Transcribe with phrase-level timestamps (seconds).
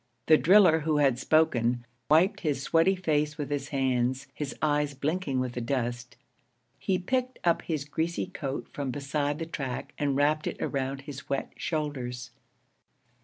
[0.25, 5.39] The driller who had spoken wiped his sweaty face with his hands, his eyes blinking
[5.39, 6.17] with the dust.
[6.79, 11.29] He picked up his greasy coat from beside the track and wrapped it around his
[11.29, 12.31] wet shoulders.